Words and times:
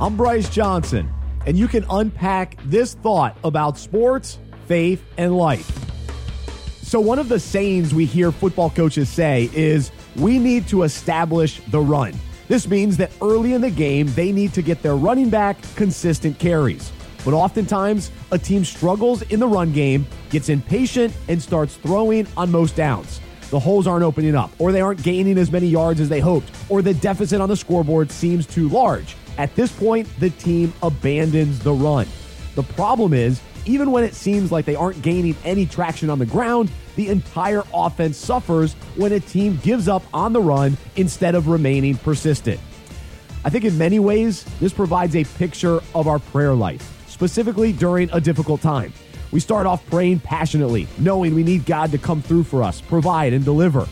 I'm 0.00 0.16
Bryce 0.16 0.48
Johnson, 0.48 1.12
and 1.44 1.58
you 1.58 1.66
can 1.66 1.84
unpack 1.90 2.56
this 2.66 2.94
thought 2.94 3.36
about 3.42 3.76
sports, 3.76 4.38
faith, 4.68 5.02
and 5.16 5.36
life. 5.36 5.68
So, 6.82 7.00
one 7.00 7.18
of 7.18 7.28
the 7.28 7.40
sayings 7.40 7.92
we 7.92 8.04
hear 8.04 8.30
football 8.30 8.70
coaches 8.70 9.08
say 9.08 9.50
is 9.52 9.90
we 10.14 10.38
need 10.38 10.68
to 10.68 10.84
establish 10.84 11.58
the 11.72 11.80
run. 11.80 12.14
This 12.46 12.68
means 12.68 12.96
that 12.98 13.10
early 13.20 13.54
in 13.54 13.60
the 13.60 13.72
game, 13.72 14.06
they 14.14 14.30
need 14.30 14.52
to 14.52 14.62
get 14.62 14.82
their 14.82 14.94
running 14.94 15.30
back 15.30 15.56
consistent 15.74 16.38
carries. 16.38 16.92
But 17.24 17.34
oftentimes, 17.34 18.12
a 18.30 18.38
team 18.38 18.64
struggles 18.64 19.22
in 19.22 19.40
the 19.40 19.48
run 19.48 19.72
game, 19.72 20.06
gets 20.30 20.48
impatient, 20.48 21.12
and 21.26 21.42
starts 21.42 21.74
throwing 21.74 22.28
on 22.36 22.52
most 22.52 22.76
downs. 22.76 23.20
The 23.50 23.58
holes 23.58 23.88
aren't 23.88 24.04
opening 24.04 24.36
up, 24.36 24.52
or 24.60 24.70
they 24.70 24.80
aren't 24.80 25.02
gaining 25.02 25.38
as 25.38 25.50
many 25.50 25.66
yards 25.66 26.00
as 26.00 26.08
they 26.08 26.20
hoped, 26.20 26.52
or 26.68 26.82
the 26.82 26.94
deficit 26.94 27.40
on 27.40 27.48
the 27.48 27.56
scoreboard 27.56 28.12
seems 28.12 28.46
too 28.46 28.68
large. 28.68 29.16
At 29.38 29.54
this 29.54 29.70
point, 29.72 30.08
the 30.18 30.30
team 30.30 30.74
abandons 30.82 31.60
the 31.60 31.72
run. 31.72 32.06
The 32.56 32.64
problem 32.64 33.14
is, 33.14 33.40
even 33.66 33.92
when 33.92 34.02
it 34.02 34.14
seems 34.14 34.50
like 34.50 34.64
they 34.64 34.74
aren't 34.74 35.00
gaining 35.00 35.36
any 35.44 35.64
traction 35.64 36.10
on 36.10 36.18
the 36.18 36.26
ground, 36.26 36.70
the 36.96 37.08
entire 37.08 37.62
offense 37.72 38.16
suffers 38.16 38.72
when 38.96 39.12
a 39.12 39.20
team 39.20 39.60
gives 39.62 39.86
up 39.86 40.02
on 40.12 40.32
the 40.32 40.40
run 40.40 40.76
instead 40.96 41.36
of 41.36 41.46
remaining 41.46 41.96
persistent. 41.96 42.58
I 43.44 43.50
think 43.50 43.64
in 43.64 43.78
many 43.78 44.00
ways, 44.00 44.44
this 44.58 44.72
provides 44.72 45.14
a 45.14 45.22
picture 45.22 45.80
of 45.94 46.08
our 46.08 46.18
prayer 46.18 46.54
life, 46.54 47.04
specifically 47.06 47.72
during 47.72 48.10
a 48.12 48.20
difficult 48.20 48.60
time. 48.60 48.92
We 49.30 49.38
start 49.38 49.66
off 49.66 49.86
praying 49.86 50.20
passionately, 50.20 50.88
knowing 50.98 51.34
we 51.34 51.44
need 51.44 51.64
God 51.64 51.92
to 51.92 51.98
come 51.98 52.22
through 52.22 52.44
for 52.44 52.64
us, 52.64 52.80
provide, 52.80 53.32
and 53.32 53.44
deliver. 53.44 53.86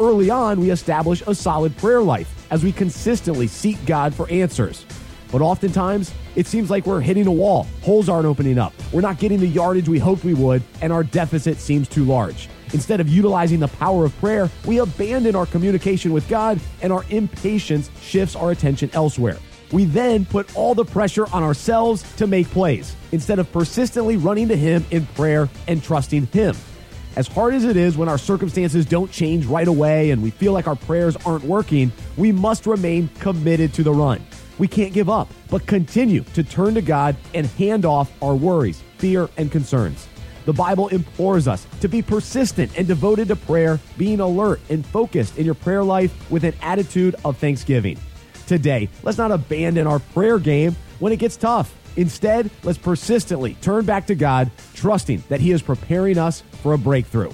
Early 0.00 0.30
on, 0.30 0.60
we 0.60 0.70
establish 0.70 1.22
a 1.26 1.34
solid 1.34 1.76
prayer 1.76 2.02
life 2.02 2.46
as 2.50 2.64
we 2.64 2.72
consistently 2.72 3.46
seek 3.46 3.84
God 3.86 4.14
for 4.14 4.28
answers. 4.30 4.84
But 5.30 5.42
oftentimes, 5.42 6.12
it 6.34 6.46
seems 6.46 6.70
like 6.70 6.86
we're 6.86 7.00
hitting 7.00 7.26
a 7.26 7.32
wall. 7.32 7.66
Holes 7.82 8.08
aren't 8.08 8.26
opening 8.26 8.58
up. 8.58 8.74
We're 8.92 9.00
not 9.00 9.18
getting 9.18 9.40
the 9.40 9.46
yardage 9.46 9.88
we 9.88 9.98
hoped 9.98 10.24
we 10.24 10.34
would, 10.34 10.62
and 10.80 10.92
our 10.92 11.04
deficit 11.04 11.58
seems 11.58 11.88
too 11.88 12.04
large. 12.04 12.48
Instead 12.72 13.00
of 13.00 13.08
utilizing 13.08 13.60
the 13.60 13.68
power 13.68 14.04
of 14.04 14.18
prayer, 14.18 14.50
we 14.66 14.78
abandon 14.78 15.36
our 15.36 15.46
communication 15.46 16.12
with 16.12 16.28
God, 16.28 16.60
and 16.80 16.92
our 16.92 17.04
impatience 17.10 17.90
shifts 18.00 18.34
our 18.34 18.50
attention 18.50 18.90
elsewhere. 18.92 19.38
We 19.72 19.84
then 19.84 20.26
put 20.26 20.54
all 20.54 20.74
the 20.74 20.84
pressure 20.84 21.26
on 21.32 21.42
ourselves 21.42 22.02
to 22.16 22.26
make 22.26 22.48
plays 22.50 22.94
instead 23.12 23.38
of 23.38 23.50
persistently 23.52 24.16
running 24.16 24.48
to 24.48 24.56
Him 24.56 24.84
in 24.90 25.06
prayer 25.06 25.48
and 25.66 25.82
trusting 25.82 26.26
Him. 26.26 26.56
As 27.14 27.28
hard 27.28 27.52
as 27.52 27.64
it 27.64 27.76
is 27.76 27.98
when 27.98 28.08
our 28.08 28.16
circumstances 28.16 28.86
don't 28.86 29.10
change 29.10 29.44
right 29.44 29.68
away 29.68 30.12
and 30.12 30.22
we 30.22 30.30
feel 30.30 30.54
like 30.54 30.66
our 30.66 30.76
prayers 30.76 31.14
aren't 31.26 31.44
working, 31.44 31.92
we 32.16 32.32
must 32.32 32.64
remain 32.64 33.08
committed 33.20 33.74
to 33.74 33.82
the 33.82 33.92
run. 33.92 34.24
We 34.58 34.66
can't 34.66 34.94
give 34.94 35.10
up, 35.10 35.28
but 35.50 35.66
continue 35.66 36.24
to 36.34 36.42
turn 36.42 36.72
to 36.74 36.80
God 36.80 37.16
and 37.34 37.46
hand 37.46 37.84
off 37.84 38.10
our 38.22 38.34
worries, 38.34 38.82
fear, 38.96 39.28
and 39.36 39.52
concerns. 39.52 40.08
The 40.46 40.54
Bible 40.54 40.88
implores 40.88 41.46
us 41.46 41.66
to 41.80 41.88
be 41.88 42.00
persistent 42.00 42.72
and 42.78 42.86
devoted 42.86 43.28
to 43.28 43.36
prayer, 43.36 43.78
being 43.98 44.20
alert 44.20 44.60
and 44.70 44.84
focused 44.84 45.36
in 45.36 45.44
your 45.44 45.54
prayer 45.54 45.84
life 45.84 46.30
with 46.30 46.44
an 46.44 46.54
attitude 46.62 47.14
of 47.26 47.36
thanksgiving. 47.36 47.98
Today, 48.46 48.88
let's 49.02 49.18
not 49.18 49.30
abandon 49.30 49.86
our 49.86 49.98
prayer 49.98 50.38
game 50.38 50.74
when 50.98 51.12
it 51.12 51.18
gets 51.18 51.36
tough. 51.36 51.74
Instead, 51.96 52.50
let's 52.62 52.78
persistently 52.78 53.54
turn 53.60 53.84
back 53.84 54.06
to 54.06 54.14
God, 54.14 54.50
trusting 54.82 55.22
that 55.28 55.40
He 55.40 55.52
is 55.52 55.62
preparing 55.62 56.18
us 56.18 56.42
for 56.62 56.74
a 56.74 56.78
breakthrough. 56.78 57.32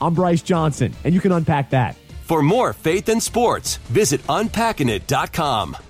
I'm 0.00 0.14
Bryce 0.14 0.42
Johnson, 0.42 0.92
and 1.04 1.14
you 1.14 1.20
can 1.20 1.32
unpack 1.32 1.70
that. 1.70 1.96
For 2.22 2.42
more 2.42 2.72
faith 2.72 3.08
and 3.08 3.22
sports, 3.22 3.76
visit 3.88 4.22
unpackingit.com. 4.26 5.87